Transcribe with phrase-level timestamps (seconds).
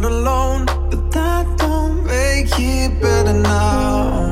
[0.00, 4.31] In love with I feel la la la like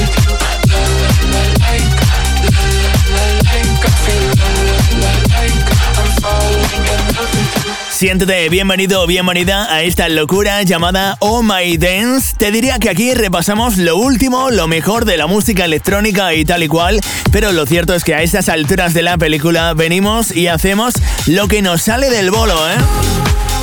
[8.01, 12.33] Siéntete bienvenido o bienvenida a esta locura llamada Oh My Dance.
[12.35, 16.63] Te diría que aquí repasamos lo último, lo mejor de la música electrónica y tal
[16.63, 16.99] y cual,
[17.31, 20.95] pero lo cierto es que a estas alturas de la película venimos y hacemos
[21.27, 22.77] lo que nos sale del bolo, ¿eh?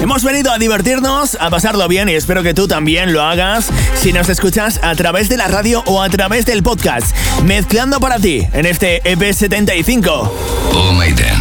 [0.01, 4.13] Hemos venido a divertirnos, a pasarlo bien y espero que tú también lo hagas si
[4.13, 7.09] nos escuchas a través de la radio o a través del podcast,
[7.43, 10.31] mezclando para ti en este EP75.
[10.75, 11.38] Oh My Dance,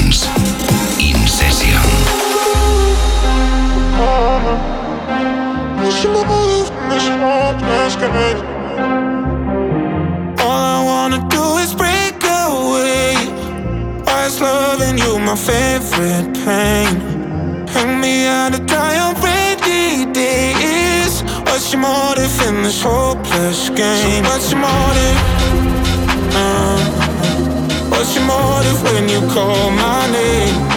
[10.46, 13.16] All I wanna do is break away.
[14.06, 17.18] Why is loving you my favorite pain?
[18.02, 18.54] Me out
[20.14, 21.24] days.
[21.48, 24.24] What's your motive in this hopeless game?
[24.24, 25.18] What's your motive?
[26.34, 26.78] Uh,
[27.90, 30.77] what's your motive when you call my name?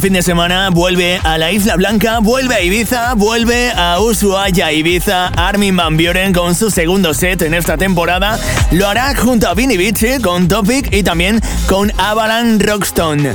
[0.00, 4.72] Este fin de semana vuelve a la Isla Blanca, vuelve a Ibiza, vuelve a Ushuaia,
[4.72, 8.38] Ibiza, Armin Van Buren con su segundo set en esta temporada.
[8.70, 13.34] Lo hará junto a Vinny Beach con Topic y también con Avalan Rockstone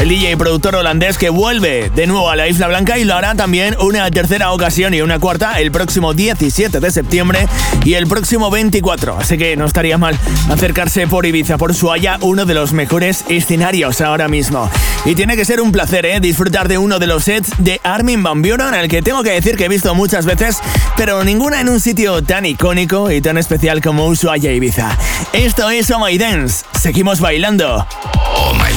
[0.00, 3.14] el DJ y productor holandés que vuelve de nuevo a la Isla Blanca y lo
[3.14, 7.48] hará también una tercera ocasión y una cuarta el próximo 17 de septiembre
[7.84, 9.18] y el próximo 24.
[9.18, 10.18] Así que no estaría mal
[10.50, 14.70] acercarse por Ibiza, por Suaya, uno de los mejores escenarios ahora mismo.
[15.04, 16.20] Y tiene que ser un placer, ¿eh?
[16.20, 19.56] Disfrutar de uno de los sets de Armin Van Buren, al que tengo que decir
[19.56, 20.58] que he visto muchas veces,
[20.96, 24.96] pero ninguna en un sitio tan icónico y tan especial como Ushuaia Ibiza.
[25.32, 26.64] Esto es Oh My Dance.
[26.78, 27.86] Seguimos bailando.
[28.14, 28.75] Oh My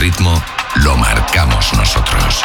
[0.00, 0.42] ritmo
[0.76, 2.42] lo marcamos nosotros.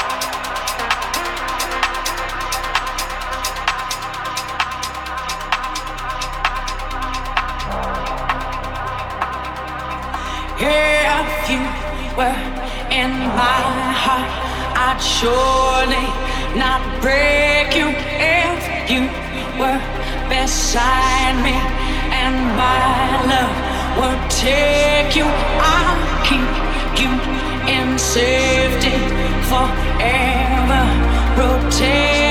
[10.60, 11.62] If you
[12.18, 12.36] were
[12.92, 13.62] in my
[14.04, 14.32] heart,
[14.76, 16.08] I'd surely
[16.60, 17.88] not break you.
[18.20, 19.08] If you
[19.58, 19.80] were
[20.28, 21.56] beside me,
[22.12, 23.56] and my love
[24.00, 26.66] would take you, I'll keep
[27.00, 28.98] you in safety
[29.50, 30.84] forever.
[31.36, 32.25] Protect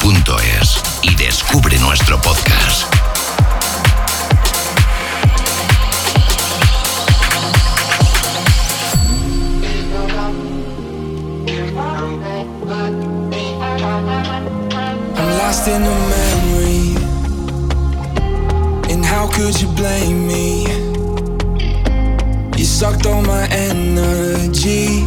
[0.00, 2.86] zlife.es y descubre nuestro podcast.
[15.16, 16.96] I'm lost in a memory.
[18.92, 20.66] And how could you blame me?
[22.56, 25.06] You sucked all my energy.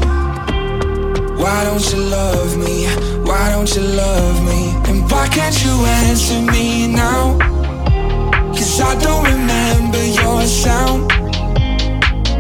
[1.44, 2.86] Why don't you love me?
[3.28, 4.72] Why don't you love me?
[4.88, 5.76] And why can't you
[6.08, 7.38] answer me now?
[8.56, 11.12] Cause I don't remember your sound.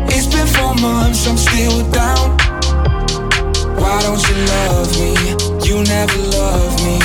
[0.07, 2.37] It's been four months, I'm still down.
[3.75, 5.11] Why don't you love me?
[5.67, 6.99] You never loved me.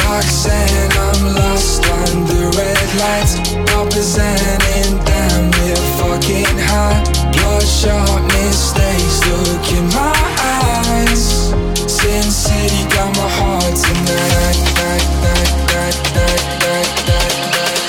[0.00, 3.36] Roxanne, I'm lost under red lights.
[3.68, 7.15] Representing damn near fucking high.
[7.46, 10.12] Bloodshot mistakes, look in my
[10.42, 11.54] eyes.
[11.86, 14.34] Sin City got my heart tonight.
[14.34, 17.86] Night, night, night, night, night, night, night.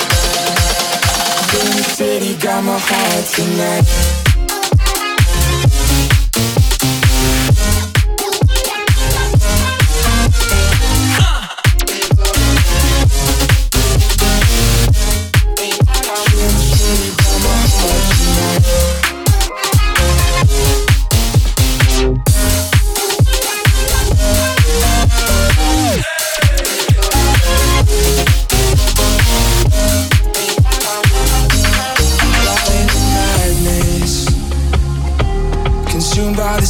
[1.50, 4.27] Sin City got my heart tonight.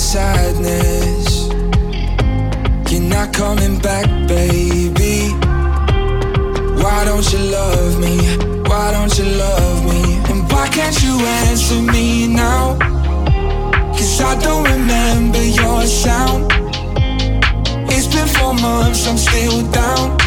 [0.08, 1.50] Sadness.
[2.90, 5.34] You're not coming back, baby.
[6.82, 8.16] Why don't you love me?
[8.70, 10.02] Why don't you love me?
[10.32, 12.78] And why can't you answer me now?
[13.98, 16.54] Cause I don't remember your sound.
[17.92, 20.18] It's been four months, I'm still down.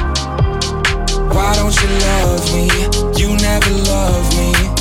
[1.34, 2.66] Why don't you love me?
[3.18, 4.79] You never love me.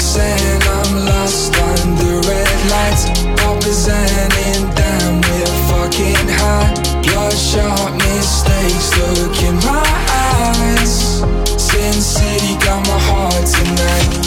[0.00, 3.04] Roxanne, I'm lost under red lights.
[3.36, 6.72] Representing damn we're fucking high.
[7.04, 11.20] Bloodshot mistakes, look in my eyes.
[11.60, 14.24] Sin City got my heart tonight.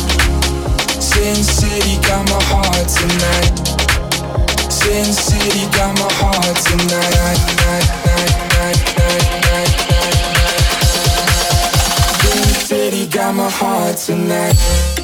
[1.01, 3.57] Sin City got my heart tonight.
[4.69, 7.17] Sin City got my heart tonight.
[7.17, 9.73] Night, night, night, night, night, night,
[10.37, 10.53] night.
[12.21, 15.02] Sin City got my heart tonight.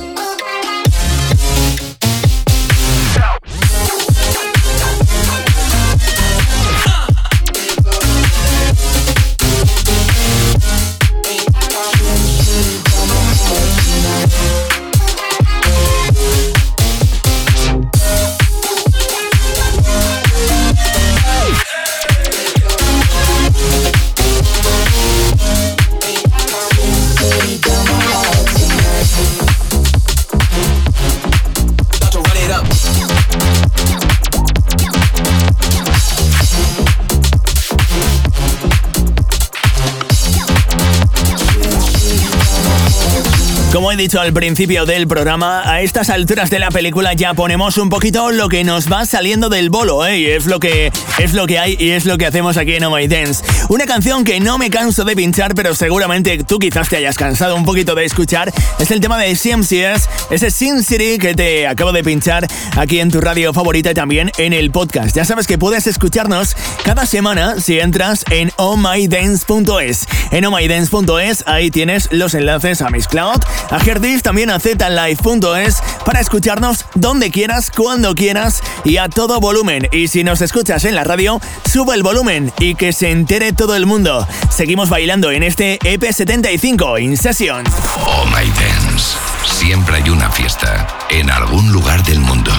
[43.99, 48.31] Dicho al principio del programa, a estas alturas de la película ya ponemos un poquito
[48.31, 50.19] lo que nos va saliendo del bolo, ¿eh?
[50.19, 52.85] Y es lo que es lo que hay y es lo que hacemos aquí en
[52.85, 53.43] Oh Dance.
[53.69, 57.55] Una canción que no me canso de pinchar, pero seguramente tú quizás te hayas cansado
[57.55, 61.91] un poquito de escuchar, es el tema de CMCS, ese Sin City que te acabo
[61.91, 65.15] de pinchar aquí en tu radio favorita y también en el podcast.
[65.15, 70.07] Ya sabes que puedes escucharnos cada semana si entras en ohmydance.es.
[70.31, 76.21] En ohmydance.es ahí tienes los enlaces a Miss Cloud, a Herdis, también a zlive.es para
[76.21, 79.87] escucharnos donde quieras, cuando quieras y a todo volumen.
[79.91, 81.39] Y si nos escuchas en la radio,
[81.71, 84.25] sube el volumen y que se entere todo el mundo.
[84.49, 87.65] Seguimos bailando en este EP75 In Session.
[87.97, 89.17] Oh My Dance.
[89.43, 92.53] Siempre hay una fiesta en algún lugar del mundo.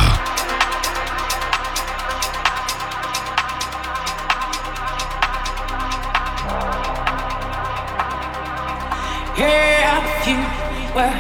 [9.38, 10.36] If you
[10.94, 11.16] were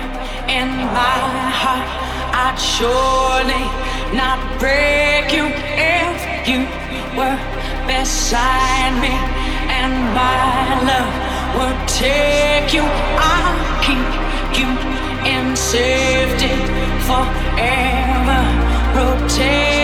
[0.46, 1.16] in my
[1.56, 1.88] heart,
[2.34, 3.64] I'd surely
[4.14, 5.46] not break you.
[5.78, 6.66] If you
[7.16, 7.38] were
[7.86, 9.39] beside me,
[9.82, 11.14] and my love
[11.56, 12.84] will take you,
[13.32, 14.10] I'll keep
[14.58, 14.70] you
[15.34, 16.54] in safety
[17.08, 18.42] forever.
[18.94, 19.79] Protect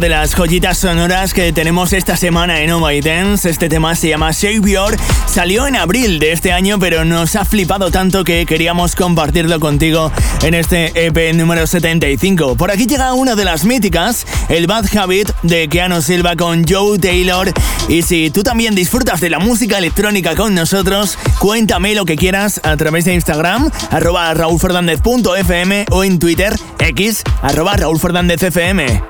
[0.00, 3.48] de las joyitas sonoras que tenemos esta semana en Oh Dance.
[3.48, 4.96] Este tema se llama Savior.
[5.26, 10.10] Salió en abril de este año, pero nos ha flipado tanto que queríamos compartirlo contigo
[10.42, 12.56] en este EP número 75.
[12.56, 16.98] Por aquí llega una de las míticas, el Bad Habit de Keanu Silva con Joe
[16.98, 17.52] Taylor.
[17.88, 22.60] Y si tú también disfrutas de la música electrónica con nosotros, cuéntame lo que quieras
[22.64, 29.04] a través de Instagram, arroba raulfernandez.fm o en Twitter, x, arroba raulfernandezfm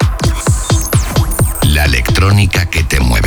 [1.94, 3.23] electrónica que te mueve.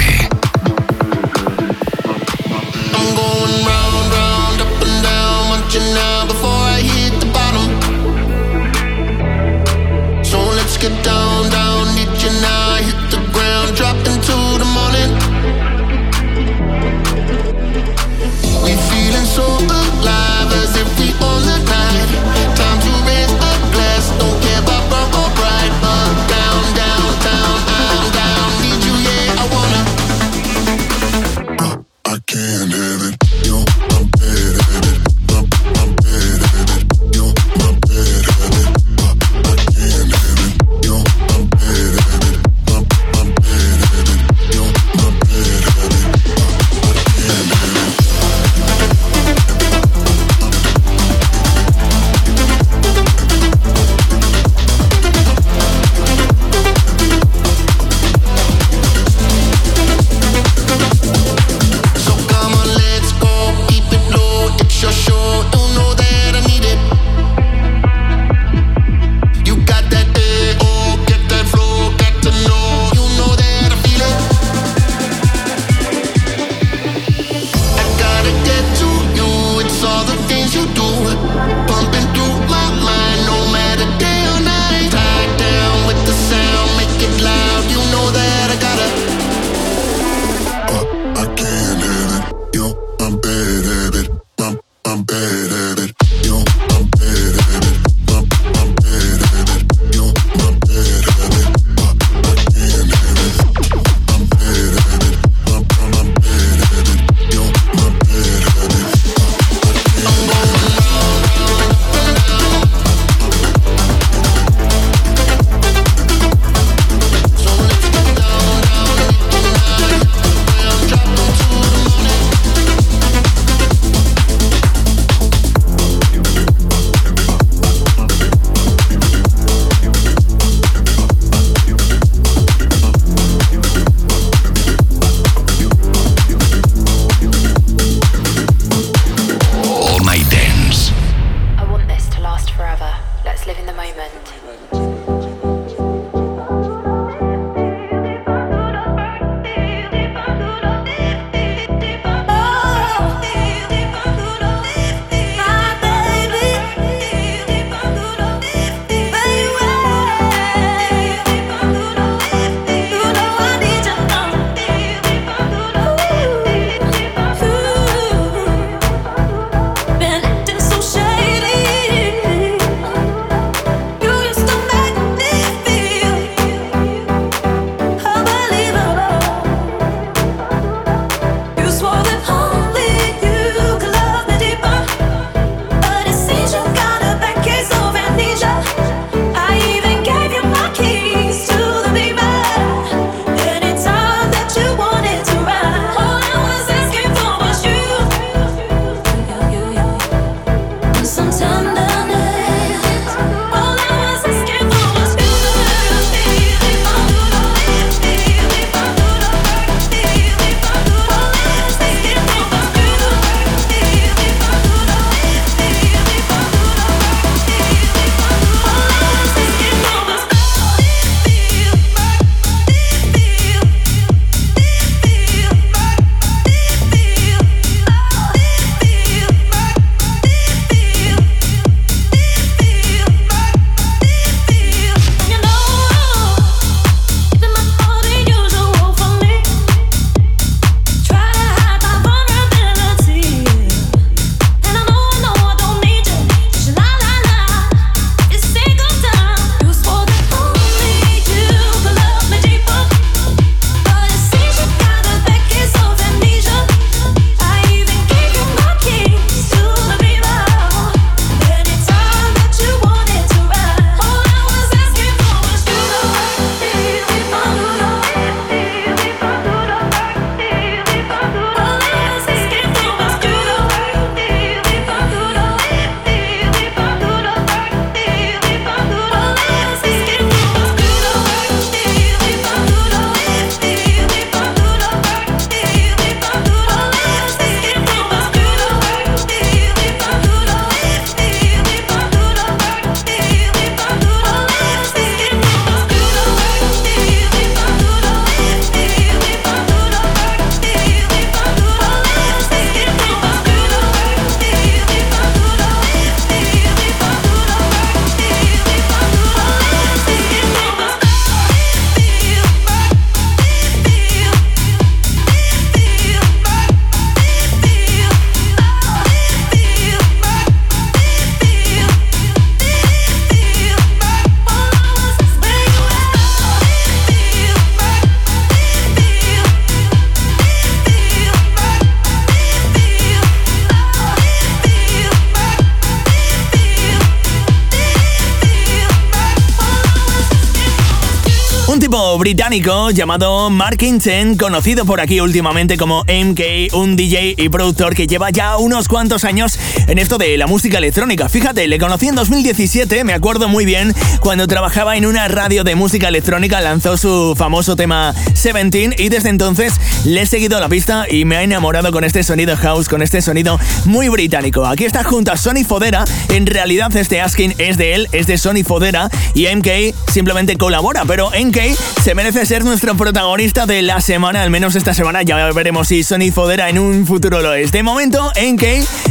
[342.28, 348.06] Británico llamado Mark Kinchen, conocido por aquí últimamente como MK, un DJ y productor que
[348.06, 351.30] lleva ya unos cuantos años en esto de la música electrónica.
[351.30, 355.76] Fíjate, le conocí en 2017, me acuerdo muy bien, cuando trabajaba en una radio de
[355.76, 361.06] música electrónica, lanzó su famoso tema 17 y desde entonces le he seguido la pista
[361.10, 364.66] y me ha enamorado con este sonido house, con este sonido muy británico.
[364.66, 368.38] Aquí está junto a Sony Fodera, en realidad este asking es de él, es de
[368.38, 371.58] Sony Fodera y MK simplemente colabora, pero MK
[372.04, 375.22] se merece ser nuestro protagonista de la semana, al menos esta semana.
[375.22, 377.72] Ya veremos si Sony Fodera en un futuro lo es.
[377.72, 378.64] De momento, MK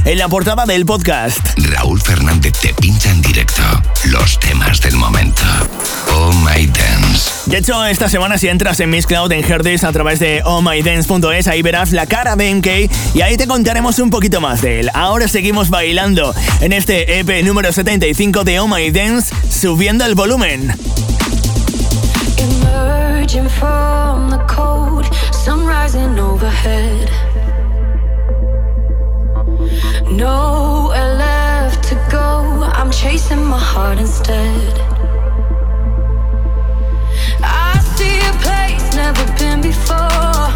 [0.06, 1.38] en la portada del podcast.
[1.56, 3.62] Raúl Fernández te pincha en directo
[4.06, 5.44] los temas del momento.
[6.16, 7.30] Oh My Dance.
[7.46, 11.46] De hecho, esta semana si entras en Miss Cloud en Herdis a través de ohmydance.es,
[11.46, 12.66] ahí verás la cara de MK
[13.14, 14.90] y ahí te contaremos un poquito más de él.
[14.94, 20.74] Ahora seguimos bailando en este EP número 75 de Oh My Dance, subiendo el volumen.
[22.46, 27.10] Emerging from the cold, sun rising overhead.
[30.12, 34.74] Nowhere left to go, I'm chasing my heart instead.
[37.42, 40.46] I see a place never been before,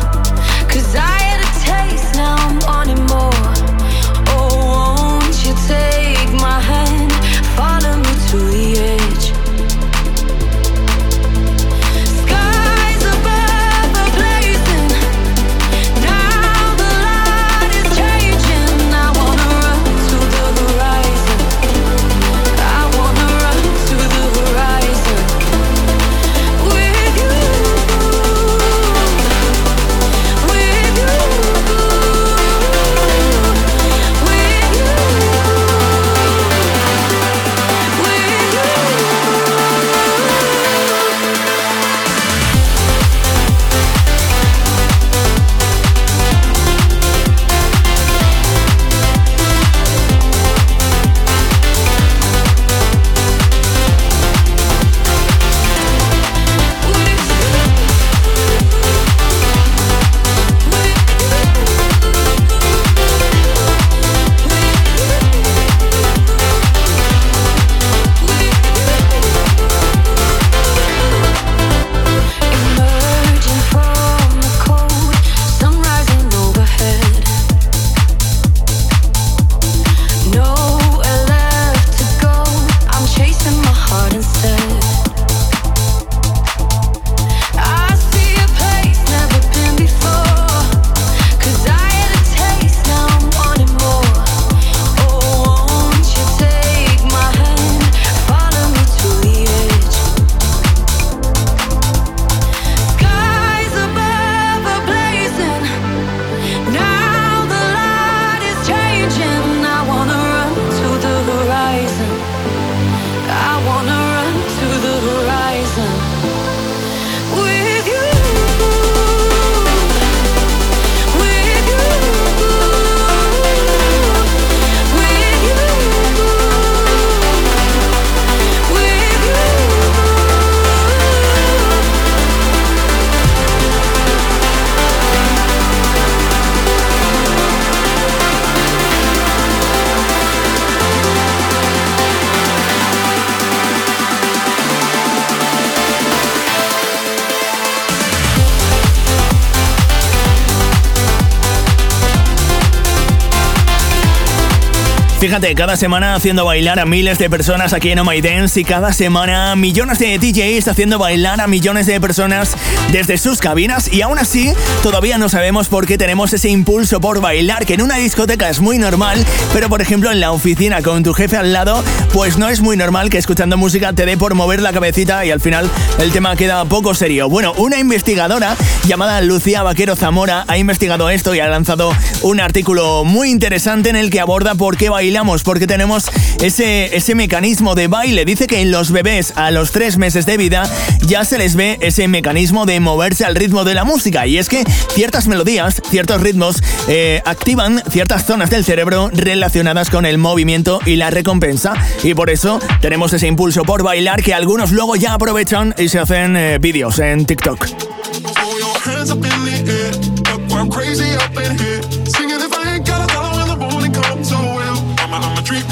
[155.21, 158.65] Fíjate, cada semana haciendo bailar a miles de personas aquí en Oh My Dance y
[158.65, 162.57] cada semana millones de DJs haciendo bailar a millones de personas
[162.91, 167.21] desde sus cabinas y aún así todavía no sabemos por qué tenemos ese impulso por
[167.21, 171.03] bailar que en una discoteca es muy normal, pero por ejemplo en la oficina con
[171.03, 174.35] tu jefe al lado, pues no es muy normal que escuchando música te dé por
[174.35, 177.29] mover la cabecita y al final el tema queda poco serio.
[177.29, 178.57] Bueno, una investigadora
[178.87, 183.97] llamada Lucía Vaquero Zamora ha investigado esto y ha lanzado un artículo muy interesante en
[183.97, 186.09] el que aborda por qué bailamos, porque tenemos
[186.41, 188.25] ese, ese mecanismo de baile.
[188.25, 190.71] Dice que en los bebés a los tres meses de vida
[191.05, 194.29] ya se les ve ese mecanismo de moverse al ritmo de la música.
[194.29, 194.63] Y es que
[194.95, 200.95] ciertas melodías, ciertos ritmos, eh, activan ciertas zonas del cerebro relacionadas con el movimiento y
[200.95, 201.75] la recompensa.
[202.05, 205.99] Y por eso tenemos ese impulso por bailar que algunos luego ya aprovechan y se
[205.99, 207.67] hacen eh, vídeos en TikTok.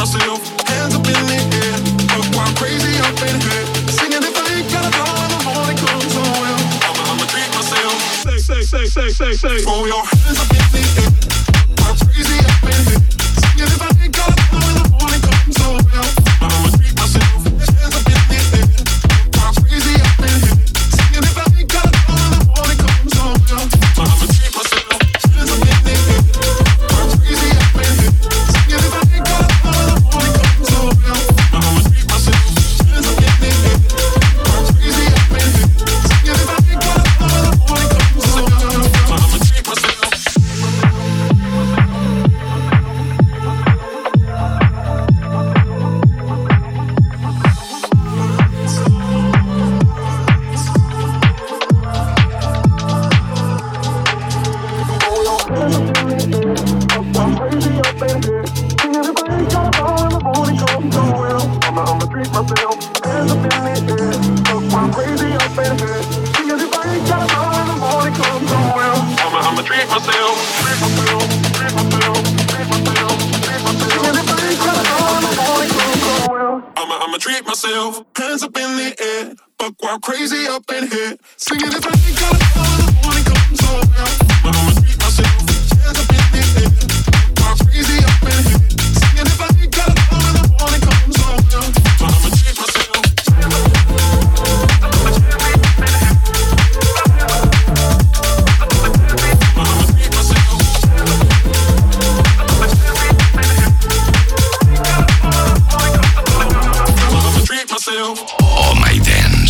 [0.09, 1.77] Hands up in the air,
[2.17, 3.65] look I'm crazy up in here.
[3.93, 6.65] Singing if I ain't got a dollar, when the morning comes around,
[7.13, 7.93] I'ma treat myself.
[8.25, 9.59] Say, say, say, say, say, say.
[9.61, 11.13] Throw your hands up in the air,
[11.85, 13.05] I'm crazy up in here.
[13.37, 13.88] Singing if I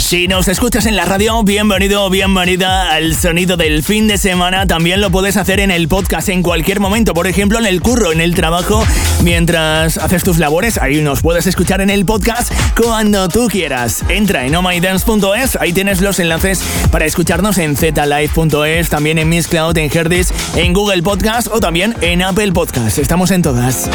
[0.08, 4.66] Si nos escuchas en la radio, bienvenido o bienvenida al sonido del fin de semana.
[4.66, 8.10] También lo puedes hacer en el podcast en cualquier momento, por ejemplo en el curro,
[8.10, 8.82] en el trabajo,
[9.22, 10.78] mientras haces tus labores.
[10.78, 14.02] Ahí nos puedes escuchar en el podcast cuando tú quieras.
[14.08, 19.76] Entra en omydance.es, ahí tienes los enlaces para escucharnos en zlive.es, también en Miss Cloud,
[19.76, 22.96] en Herdis, en Google Podcast o también en Apple Podcast.
[22.96, 23.90] Estamos en todas.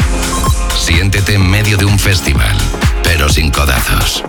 [0.78, 2.56] Siéntete en medio de un festival,
[3.02, 4.22] pero sin codazos.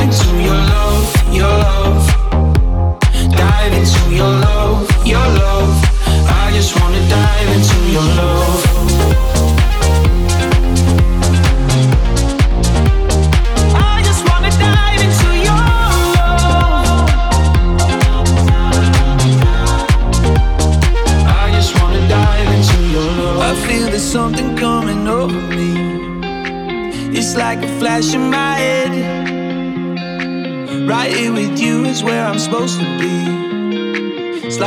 [0.00, 0.99] into your love.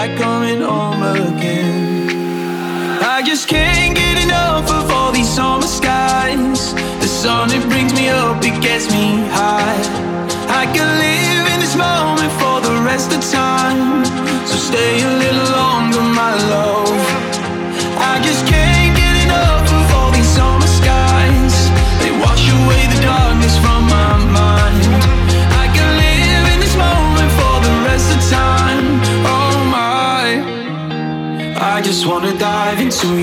[0.04, 0.32] like a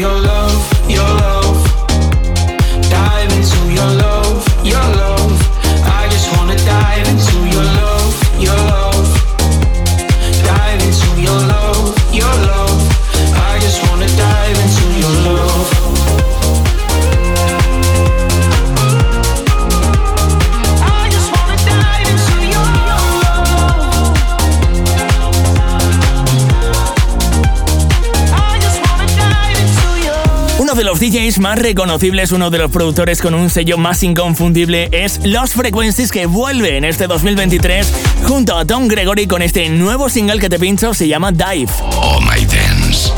[0.01, 0.40] your love.
[30.81, 35.21] de los DJs más reconocibles, uno de los productores con un sello más inconfundible es
[35.25, 37.93] Los Frequencies que vuelve en este 2023
[38.27, 41.71] junto a Tom Gregory con este nuevo single que te pincho se llama Dive.
[41.97, 43.13] Oh my dance.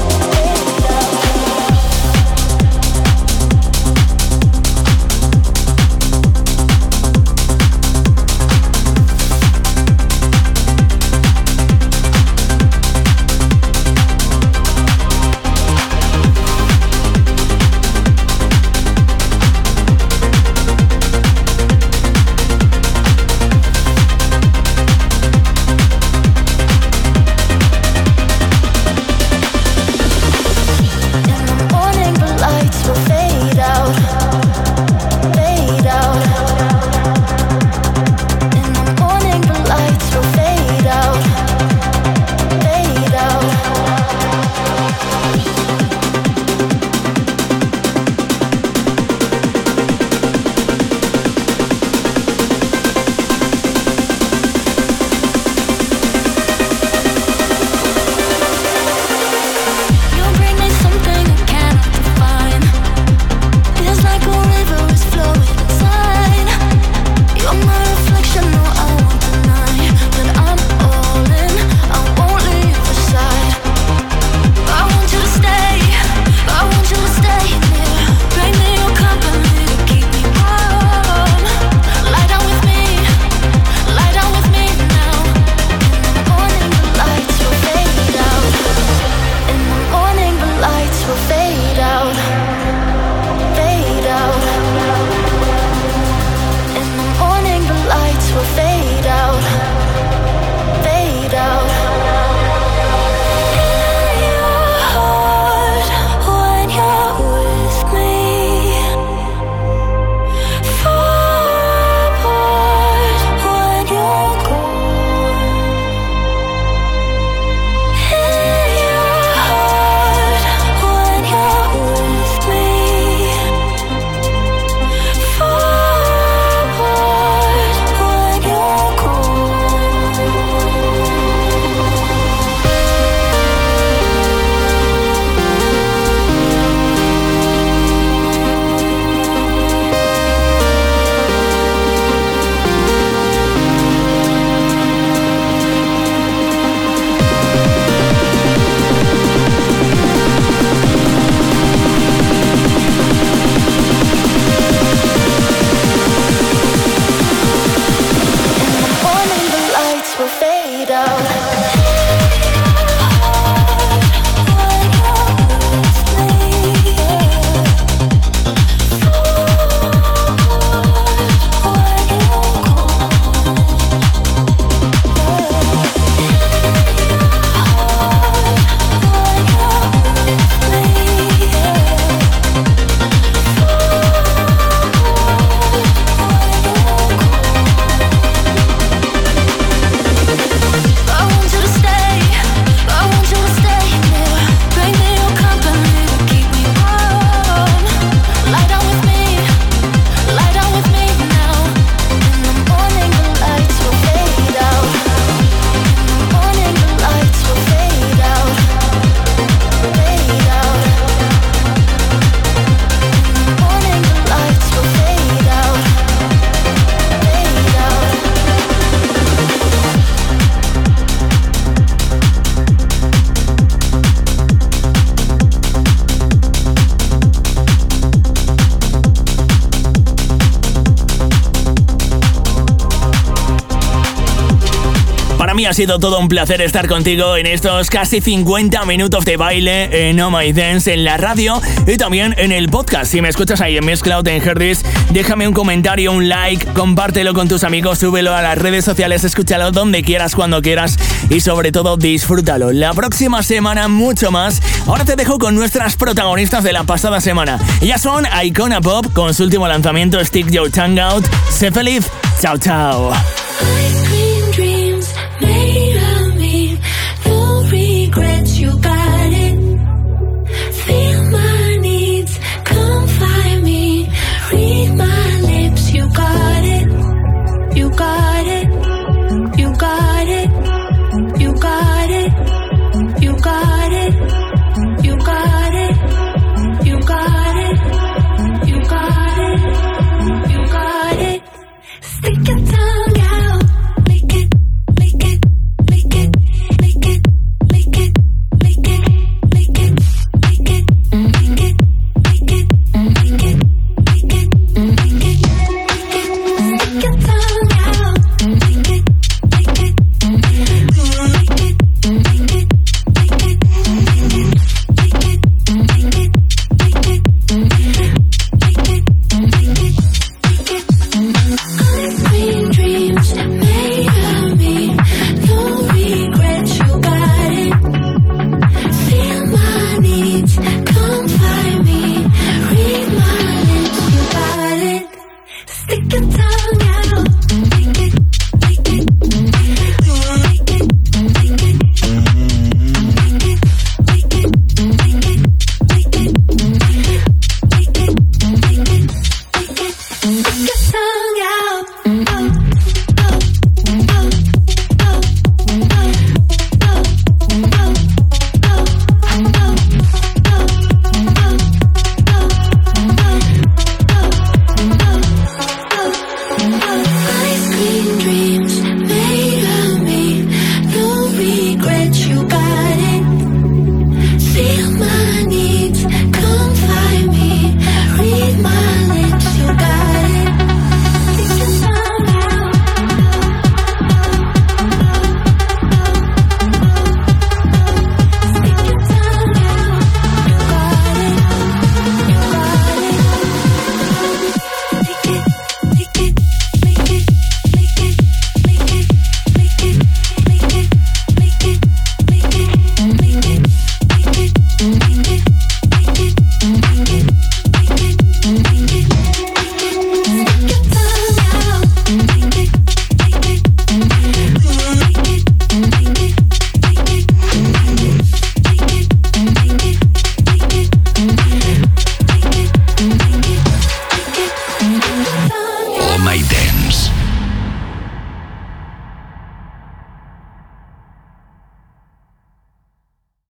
[235.72, 240.20] Ha sido todo un placer estar contigo en estos casi 50 minutos de baile en
[240.20, 243.10] Oh My Dance en la radio y también en el podcast.
[243.10, 247.48] Si me escuchas ahí en Cloud en Herdis, déjame un comentario, un like, compártelo con
[247.48, 250.98] tus amigos, súbelo a las redes sociales, escúchalo donde quieras, cuando quieras
[251.30, 252.70] y sobre todo disfrútalo.
[252.70, 254.60] La próxima semana mucho más.
[254.86, 257.58] Ahora te dejo con nuestras protagonistas de la pasada semana.
[257.80, 261.24] Ellas son Icona Pop con su último lanzamiento Stick Your Tongue Out.
[261.50, 262.04] Sé feliz.
[262.42, 263.14] Chao, chao.